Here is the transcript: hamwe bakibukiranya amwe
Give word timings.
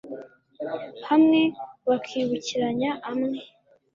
hamwe 1.07 1.41
bakibukiranya 1.87 2.89
amwe 3.09 3.39